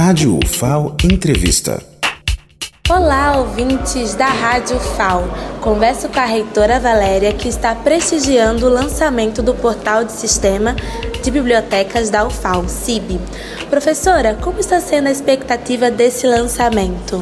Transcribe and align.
Rádio 0.00 0.38
UFAO 0.44 0.96
Entrevista. 1.02 1.82
Olá, 2.88 3.36
ouvintes 3.38 4.14
da 4.14 4.28
Rádio 4.28 4.78
FAO. 4.78 5.24
Converso 5.60 6.08
com 6.08 6.20
a 6.20 6.24
reitora 6.24 6.78
Valéria, 6.78 7.32
que 7.32 7.48
está 7.48 7.74
prestigiando 7.74 8.66
o 8.66 8.68
lançamento 8.68 9.42
do 9.42 9.54
portal 9.54 10.04
de 10.04 10.12
sistema 10.12 10.76
de 11.20 11.32
bibliotecas 11.32 12.10
da 12.10 12.24
UFAO, 12.24 12.68
CIB. 12.68 13.18
Professora, 13.68 14.38
como 14.40 14.60
está 14.60 14.80
sendo 14.80 15.08
a 15.08 15.10
expectativa 15.10 15.90
desse 15.90 16.28
lançamento? 16.28 17.20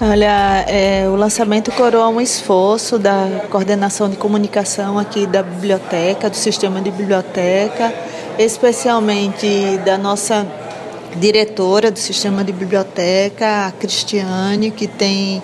Olha, 0.00 0.64
é, 0.66 1.06
o 1.06 1.16
lançamento 1.16 1.70
coroa 1.72 2.08
um 2.08 2.22
esforço 2.22 2.98
da 2.98 3.44
coordenação 3.50 4.08
de 4.08 4.16
comunicação 4.16 4.98
aqui 4.98 5.26
da 5.26 5.42
biblioteca, 5.42 6.30
do 6.30 6.36
sistema 6.36 6.80
de 6.80 6.90
biblioteca, 6.90 7.92
especialmente 8.38 9.76
da 9.84 9.98
nossa 9.98 10.63
diretora 11.16 11.90
do 11.90 11.98
sistema 11.98 12.42
de 12.42 12.52
biblioteca, 12.52 13.66
a 13.66 13.72
Cristiane, 13.72 14.70
que 14.70 14.86
tem 14.86 15.42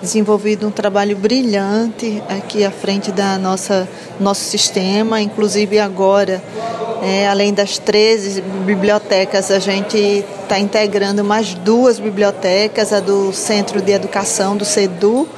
desenvolvido 0.00 0.66
um 0.66 0.70
trabalho 0.70 1.16
brilhante 1.16 2.20
aqui 2.28 2.64
à 2.64 2.70
frente 2.72 3.12
da 3.12 3.38
nossa 3.38 3.88
nosso 4.18 4.42
sistema, 4.42 5.20
inclusive 5.20 5.78
agora, 5.78 6.42
é, 7.00 7.28
além 7.28 7.54
das 7.54 7.78
13 7.78 8.42
bibliotecas, 8.66 9.50
a 9.50 9.60
gente 9.60 10.24
está 10.42 10.58
integrando 10.58 11.22
mais 11.22 11.54
duas 11.54 12.00
bibliotecas, 12.00 12.92
a 12.92 12.98
do 12.98 13.32
Centro 13.32 13.80
de 13.80 13.92
Educação 13.92 14.56
do 14.56 14.64
CEDU 14.64 15.28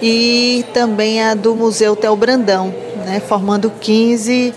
e 0.00 0.64
também 0.72 1.22
a 1.22 1.34
do 1.34 1.54
Museu 1.54 1.94
Tel 1.94 2.16
Brandão, 2.16 2.74
né, 3.04 3.20
formando 3.20 3.70
15 3.70 4.52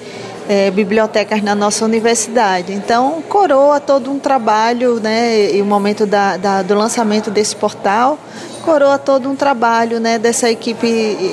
é, 0.50 0.72
bibliotecas 0.72 1.44
na 1.44 1.54
nossa 1.54 1.86
universidade. 1.86 2.74
Então, 2.74 3.22
coroa 3.30 3.80
todo 3.80 4.12
um 4.12 4.18
trabalho, 4.18 5.00
né, 5.00 5.52
e 5.54 5.62
o 5.62 5.66
momento 5.66 6.08
da, 6.08 6.38
da, 6.38 6.64
do 6.64 6.74
lançamento 6.74 7.30
desse 7.30 7.56
portal, 7.56 8.18
coroa 8.66 8.98
todo 8.98 9.30
um 9.30 9.36
trabalho 9.36 10.00
né, 10.00 10.18
dessa 10.18 10.50
equipe 10.50 10.88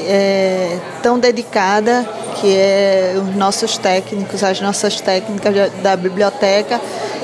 é, 0.06 0.78
tão 1.02 1.18
dedicada, 1.18 2.06
que 2.38 2.54
é 2.54 3.14
os 3.16 3.34
nossos 3.34 3.78
técnicos, 3.78 4.44
as 4.44 4.60
nossas 4.60 5.00
técnicas 5.00 5.72
da 5.82 5.96
biblioteca, 5.96 6.78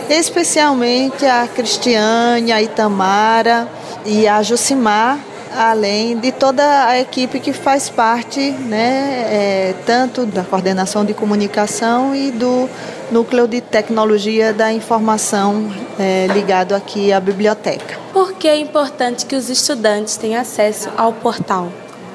especialmente 0.09 1.27
a 1.27 1.47
Cristiane, 1.47 2.53
a 2.53 2.63
Itamara 2.63 3.69
e 4.07 4.27
a 4.27 4.43
Jucimar, 4.43 5.19
além 5.57 6.19
de 6.19 6.33
toda 6.33 6.87
a 6.87 6.99
equipe 7.01 7.41
que 7.41 7.53
faz 7.53 7.89
parte, 7.89 8.51
né, 8.51 9.27
é, 9.29 9.75
tanto 9.87 10.27
da 10.27 10.43
coordenação 10.45 11.05
de 11.05 11.15
comunicação 11.15 12.15
e 12.15 12.31
do 12.31 12.69
núcleo 13.11 13.47
de 13.47 13.61
tecnologia 13.61 14.53
da 14.53 14.73
informação 14.73 15.71
é, 15.99 16.27
ligado 16.29 16.75
aqui 16.75 17.13
à 17.13 17.21
biblioteca. 17.21 17.99
Por 18.13 18.33
que 18.35 18.49
é 18.49 18.57
importante 18.57 19.27
que 19.27 19.37
os 19.37 19.49
estudantes 19.49 20.17
tenham 20.17 20.41
acesso 20.41 20.89
ao 20.97 21.13
portal? 21.13 21.71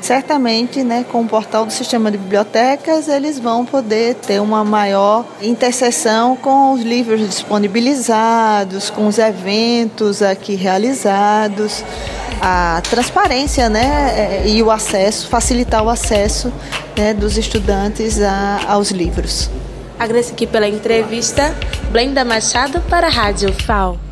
Certamente, 0.08 0.86
né, 0.86 1.04
com 1.12 1.24
o 1.24 1.28
portal 1.28 1.66
do 1.66 1.74
sistema 1.74 2.10
de 2.10 2.18
bibliotecas, 2.18 3.10
eles 3.10 3.38
vão 3.38 3.66
poder 3.66 4.16
ter 4.16 4.40
uma 4.40 4.64
maior 4.64 5.26
interseção 5.42 6.38
com 6.38 6.72
os 6.72 6.82
livros 6.82 7.20
disponibilizados, 7.20 8.90
com 8.90 9.06
os 9.06 9.18
eventos 9.18 10.22
aqui 10.22 10.56
realizados 10.56 11.84
a 12.42 12.82
transparência 12.90 13.68
né, 13.68 14.44
é, 14.46 14.48
e 14.48 14.64
o 14.64 14.72
acesso, 14.72 15.28
facilitar 15.28 15.84
o 15.84 15.90
acesso 15.90 16.54
né, 16.96 17.14
dos 17.14 17.38
estudantes 17.38 18.22
a, 18.22 18.62
aos 18.66 18.92
livros. 18.92 19.50
Agradeço 20.00 20.32
aqui 20.32 20.48
pela 20.48 20.70
entrevista. 20.70 21.54
Blenda 21.92 22.24
Machado 22.24 22.80
para 22.90 23.08
a 23.08 23.10
Rádio 23.10 23.52
FAO. 23.52 24.07